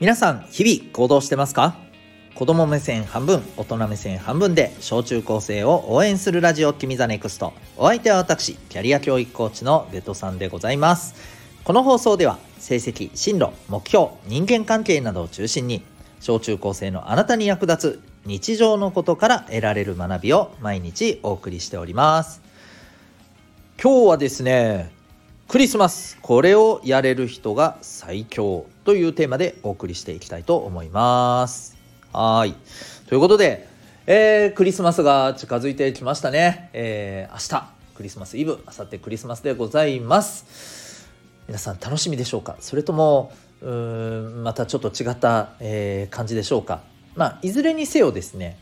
[0.00, 1.74] 皆さん日々行動してますか？
[2.36, 7.52] 子供目線半分大人目線半分で小中高生を応援するラジオ君 the NEXT。
[7.76, 11.16] お相手は私キャリア教育コーチのデトさんでございます。
[11.64, 15.82] この放送では成績進路目標人間関係などを中心に
[16.20, 22.40] 小中高生のあなたに役立つ日常のことから得られる学びを毎日お送りしております。
[23.82, 24.96] 今日はですね
[25.48, 26.18] クリスマス。
[26.20, 31.74] これをやれる人が最強というテーマでお送りしていきたいと思います。
[32.12, 32.54] はい。
[33.08, 33.66] ということで、
[34.06, 41.08] えー、クリスマスが近づいてきましたね、えー、明日クリスマスイブ明後日クリスマスでございます。
[41.46, 42.58] 皆さん楽しみでしょうか？
[42.60, 46.82] それともうーんまたちょっと違った、えー、感じでしょうか？
[47.16, 48.58] まあいずれにせよですね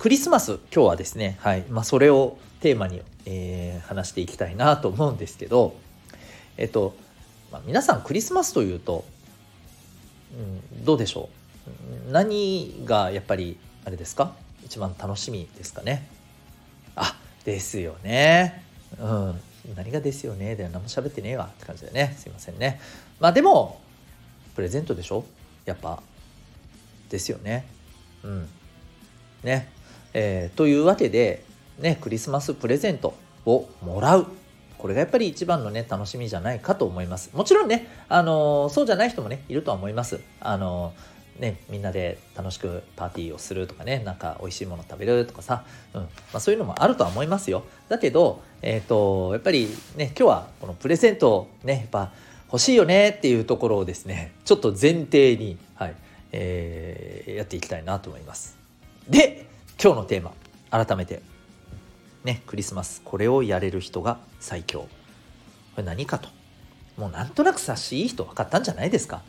[0.00, 1.64] クリスマス今日はですねはい。
[1.70, 5.76] まあそれをテーマに、えー、話していきたいなと思うんですけど
[6.56, 6.94] えっと、
[7.52, 9.04] まあ、皆さんクリスマスというと、
[10.32, 11.28] うん、どうでしょ
[12.08, 12.12] う？
[12.12, 14.34] 何がやっぱりあれですか？
[14.64, 16.08] 一番楽しみですかね？
[16.94, 18.62] あですよね。
[18.98, 19.40] うん。
[19.76, 20.56] 何がですよね？
[20.56, 22.14] では何も喋ってねえわって感じでね。
[22.18, 22.80] すいませんね。
[23.20, 23.80] まあでも
[24.54, 25.24] プレゼントでしょ？
[25.64, 26.02] やっぱ。
[27.10, 27.66] ですよね。
[28.24, 28.48] うん。
[29.44, 29.68] ね。
[30.14, 31.44] えー、というわけで
[31.78, 34.26] ねクリスマスプレゼントをもらう。
[34.78, 37.30] これがやっぱり一番のね楽しみじゃないかと思います。
[37.34, 40.20] もちろんねあのー、そうじゃない人もねいるとは思います。
[40.40, 46.02] あのー、ねみんなで楽しくパーティーをするとかねなんか美味しいもの食べるとかさ、うん。
[46.02, 47.64] まあ、そういうのもあるとは思いますよ。
[47.88, 52.12] だけどえっ、ー、とやっぱりね今日はこのプレゼントをねやっぱ
[52.52, 55.94] 欲しいよねっていうところをですねちょっと前提にはい
[56.32, 58.58] えー、やっていきたいなと思います。
[59.08, 59.46] で
[59.82, 60.32] 今日のテーマ
[60.84, 61.22] 改めて
[62.26, 64.80] ねクリスマスこれをやれる人が最強。
[64.80, 64.88] こ
[65.78, 66.28] れ何かと。
[66.98, 69.20] もうなんとなく察しいい人分かったんじゃないですか、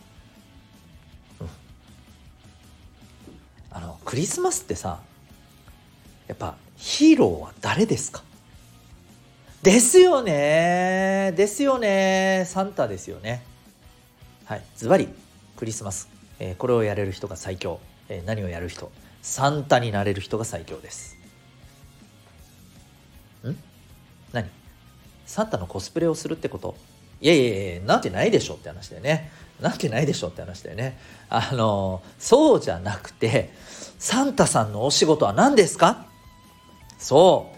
[1.42, 1.48] うん、
[3.72, 5.02] あのクリスマスってさ
[6.30, 8.24] やっぱヒーローは誰ですか？
[9.64, 13.44] ですよねですよねサンタですよね。
[14.46, 15.10] はいズバリ
[15.58, 16.08] クリスマス、
[16.40, 18.90] えー、これをやれる人が最強、えー、何をやる人？
[19.22, 21.18] サンタになれる人が最強です。
[23.44, 23.56] ん？
[24.34, 24.50] 何？
[25.26, 26.76] サンタのコスプレをするってこと？
[27.20, 29.32] いやいやいやなってないでしょって話だよね。
[29.60, 31.00] なってないでしょって話だよね。
[31.30, 33.50] あのそうじゃなくて
[33.98, 36.06] サンタさんのお仕事は何ですか？
[37.00, 37.52] そ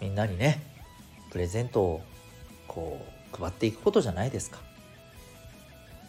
[0.00, 0.04] う。
[0.04, 0.62] みんなにね
[1.30, 2.02] プレゼントを
[2.66, 4.58] こう配っていくことじゃないですか。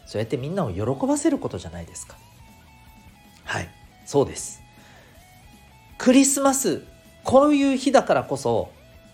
[0.06, 2.18] そうやってみんなを喜ばせることじゃないですか。
[3.46, 3.70] はい。
[4.06, 4.62] そうです。
[5.98, 6.84] クリスマス
[7.30, 8.72] こういう日だからこそ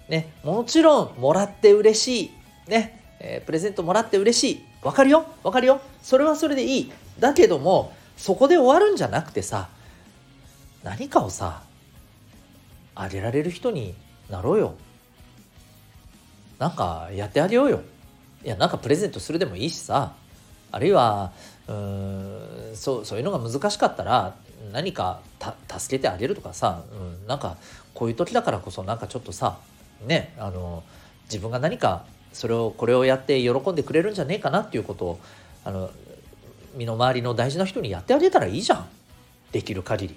[0.08, 2.31] ね、もちろんもらって嬉し
[2.68, 5.26] い、ねえー、プレゼントもらって嬉しいわかるよ？
[5.44, 5.81] わかるよ？
[6.02, 6.92] それはそれでいい。
[7.20, 9.68] だけどもそこで終わるんじゃなくてさ
[10.84, 11.64] 何かをさ
[12.94, 13.96] あげられる人に
[14.30, 14.76] なろうよ。
[16.58, 17.82] なんかやってあげようよ。
[18.46, 20.14] いやなんかプレゼントするでもいいしさ。
[20.72, 21.32] あるいは
[21.68, 24.36] うーんそうそういうのが難しかったら
[24.72, 25.22] 何か
[25.68, 27.58] 助けてあげるとかさ、うん、なんか
[27.94, 29.58] こういう時だからこそなんかちょっとさ
[30.06, 30.84] ねあの
[31.26, 35.20] 自分が何かそれをこれをやって喜んでくれるんじゃねえかなっていうことを
[35.64, 35.90] あの
[36.76, 38.86] 身の回りの大事な人にやってあげたらいいじゃん
[39.52, 40.16] できる限り。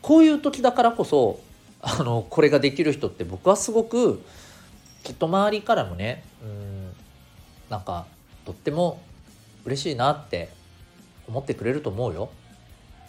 [0.00, 1.40] こういう時だからこそ
[1.80, 4.22] あのこれができる人って僕はすごく
[5.02, 6.92] きっと周りからもねうん
[7.70, 8.06] なんか
[8.44, 9.00] とっても
[9.64, 10.50] 嬉しいなって
[11.28, 12.30] 思ってくれると思うよ。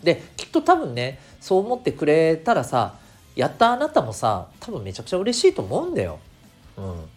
[0.04, 2.96] できっと多分ねそう思ってくれたらさ
[3.36, 6.20] やったあなたもさ多分めちゃくちゃ嬉しいと思うんだよ。
[6.78, 7.16] うん。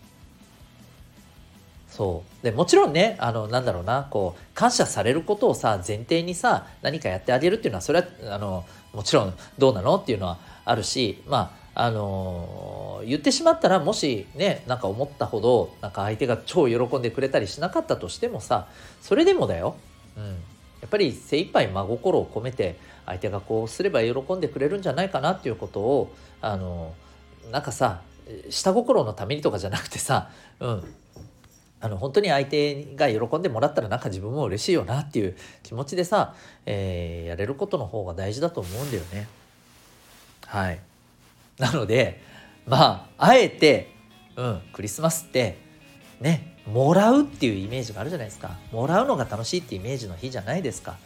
[1.98, 18.68] そうでもちろんねあのなんだろうなこう感謝されることをさ前提にさ何かやってあげるっていうのはそれはあのもちろんどうなのっていうのはあるしまああのー、言ってしまったらもしねなんか思ったほどなんか相手が超喜んでくれたりしなかったとしてもさ
[19.02, 19.74] それでもだよ、
[20.16, 20.36] うん、
[20.80, 22.76] やっぱり精一杯真心を込めて
[23.06, 26.94] 相手がこうすれば喜んでくれるんじゃないかなっていうことをあの
[27.50, 28.02] なんかさ
[28.50, 30.30] 下心のためにとかじゃなくてさ
[30.60, 30.94] うん
[31.80, 36.34] あの本当に相手が喜んでもらったらなんか自分も嬉しいよなっていう気持ちでさ、
[36.66, 39.28] えー、やれることの方が大事だと思うんだよね。
[40.46, 40.80] はい。
[41.58, 42.20] なので
[42.66, 43.94] まああえて、
[44.34, 45.58] うん、クリスマスって
[46.20, 48.58] ねもらうっていうイメージがあるじゃないですか。
[48.72, 50.96] もらうのが楽しいってイメージの日じゃないですか。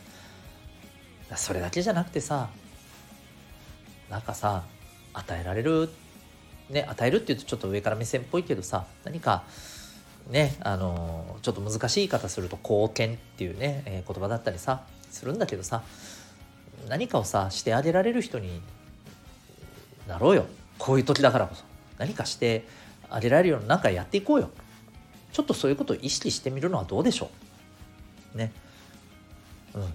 [1.37, 2.51] それだけじゃなくてさ
[4.11, 4.65] なんかさ
[5.15, 5.89] 与えられる
[6.69, 9.45] ね与えるっていうとちょっと上から目線っぽいけどさ何か
[10.29, 15.83] ねあのちょっと難しい言い方すると貢献っていうね、えー、言葉だったりさするんだけどさ
[16.89, 18.61] 何かをさしてあげられる人に
[20.09, 20.47] なろうよ。
[20.79, 21.63] こういう時だからこそ。
[21.99, 22.67] 何かして
[23.09, 24.51] あげられるような何かやっていこうよ。
[25.33, 27.31] ちょっとそういうことを意識してみるのはどうでしょ
[28.35, 28.39] う。
[28.39, 28.53] ね。
[29.75, 29.95] うん。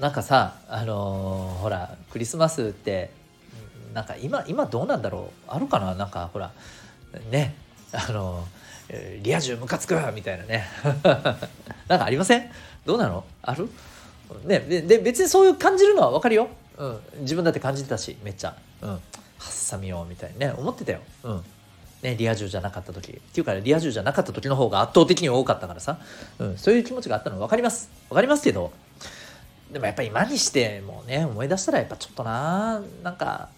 [0.00, 3.10] なんかさあのー、ほらクリスマスって
[3.92, 5.50] なんか今今どうなんだろう。
[5.50, 5.94] あるかな？
[5.94, 6.52] なんかほら
[7.30, 7.54] ね。
[7.92, 10.66] あのー、リア充ムカつくみたいなね。
[11.88, 12.50] なんかありません？
[12.86, 13.24] どうなの？
[13.42, 13.68] ある？
[14.44, 14.60] ね。
[14.60, 16.48] でで別にそういう感じるのは分かるよ、
[16.78, 18.56] うん、自分だって感じてたしめっちゃ。
[18.80, 18.90] うん。
[18.90, 19.00] はっ
[19.40, 20.52] さみようみたいにね。
[20.56, 21.00] 思ってたよ。
[21.24, 21.44] うん。
[22.02, 23.12] ね、リア充じゃなかった時。
[23.12, 25.98] っていうかリア充じゃなかった時の方が圧倒的に多かったからさ、
[26.38, 27.90] うん、そういう気持ちがあったの分かります。
[28.08, 28.72] 分かりますけど
[29.70, 33.48] でもやっぱり今にしてもうね思い出したらやっぱちょっとななんか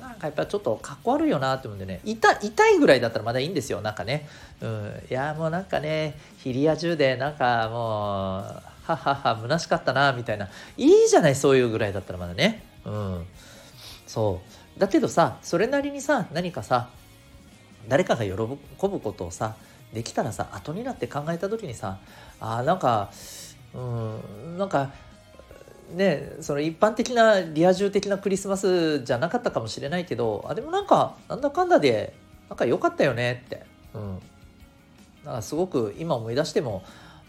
[0.00, 2.00] なんかやっぱちょっとかっこ悪いよなって思うんでね。
[2.04, 4.26] 痛痛いぐらいだったらまだいいんですよなんかね、
[4.62, 10.48] うん、いやもうなんかねヒリア充でなんかもうははは虚しかったなみたいな。
[10.78, 12.64] いいじゃないそういうぐらいだったらまだね。
[12.86, 13.26] うん
[14.06, 14.40] そ
[14.76, 14.80] う。
[14.80, 16.88] だけどさそれなりにさ何かさ
[17.88, 19.56] 誰かが喜ぶことをさ
[19.92, 21.98] できたらさ後になって考えた時にさ
[22.40, 23.10] あなんか
[23.74, 24.90] うんなんか
[25.94, 32.14] ねその一般的なリア充的なクリスマスじゃなかったかもしれないけどあでもなんかなんだかんだで
[32.48, 33.62] なんか良かったよねって。
[33.94, 34.18] うん。
[35.24, 36.82] なんかすごく今思い出しても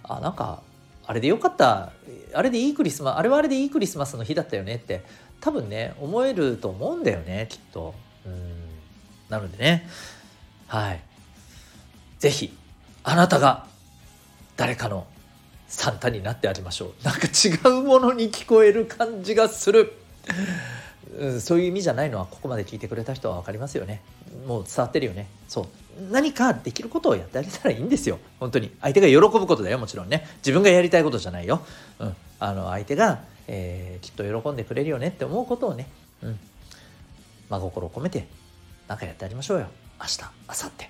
[0.03, 0.61] あなんか
[1.05, 1.91] あれでよかった
[2.33, 5.03] あれでいいクリスマスあれはあれでいいクリスマスの日だったよねって
[5.41, 7.93] 多分ね思えると思うんだよねきっと。
[8.25, 8.55] うん。
[9.29, 9.87] なのでね
[10.69, 11.01] はい。
[12.19, 12.53] 是非
[13.03, 13.65] あなたが
[14.55, 15.07] 誰かの
[15.67, 17.03] サンタになってあげましょう。
[17.03, 19.93] なんか違うものに聞こえる感じがする、
[21.17, 24.01] うん、そういう意味じゃないのはここまで聞いてくれた人は分かりますよね。
[24.47, 25.27] もう伝わってるよね。
[25.47, 25.67] そう。
[26.11, 28.19] 何かできることをやってあげたらいいんですよ。
[28.39, 28.71] 本当に。
[28.79, 30.27] 相手が喜ぶことだよもちろんね。
[30.37, 31.61] 自分がやりたいことじゃないよ、
[31.97, 35.87] うん、あの相手が、えー、きっと喜んでくれるよねって思うことをね、
[36.21, 36.39] うん、
[37.49, 38.27] 真心を込めて
[38.87, 39.67] 何かやってあげましょうよ。
[39.99, 40.89] 明日明後日。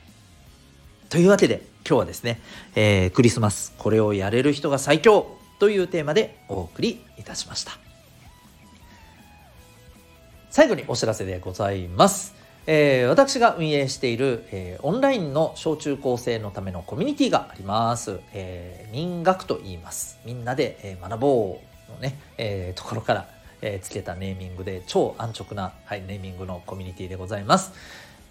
[1.09, 2.39] というわけで今日はですね、
[2.75, 7.71] えー、クリスマスこれをやれる人が最強というテーマでお送りいたしました。
[10.51, 12.33] 最後にお知らせでございます、
[12.65, 20.19] えー、私が運営している、えー、オンラインの小中高生のためのコミュニティがあります、えー、民学と言います。
[20.25, 21.59] みんなで、え学ぼ
[21.89, 23.27] うのね、えところから
[23.61, 27.71] えー、つけたネーミングで超安直な、はい、ネーミングのコミュニティでございます。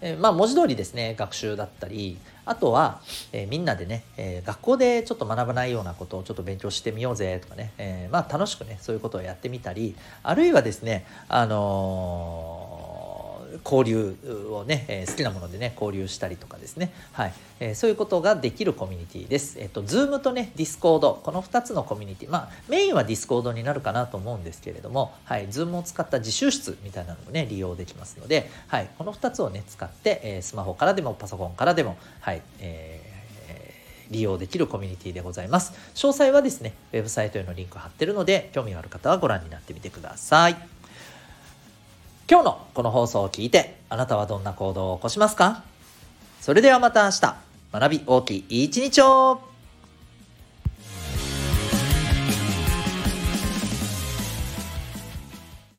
[0.01, 3.01] えー、まあ文字通りですね学習だったりあとは、
[3.31, 12.68] えー、みんなでね、えー、学校でちょっと学ばないようなことをちょっと勉強してみようぜとかね、えまあ楽しくねそういうことをやってみたりあるいはですねあの
[13.63, 14.15] 交流
[14.51, 17.33] をね、えー、好きなものでね交流したりとかですね、はい。
[17.59, 19.59] えー、そういうことができるコミュニティです。
[19.59, 22.29] えっ、ー、と Zoom とね Discord この2つのコミュニティ。
[22.29, 32.41] まあメインは Discord になるかなと思うんですけれども、はい、Zoom を使った自習室みたいなのもね利用できますので、はい、この2つをね使って、えー、スマホからでもパソコンからでも、はい。
[32.59, 33.09] えー
[34.09, 35.73] 利用できるコミュニティでございます。
[35.95, 40.68] 詳細はですね、ウェブサイトへのリンク貼ってるので、興味がある方はご覧になってみてください。
[42.29, 45.63] 今日のこの放送を聞いてあなたはどんな行動を起こしますか？
[46.39, 47.35] それではまた明日。
[47.73, 49.48] 学び大きい一日を。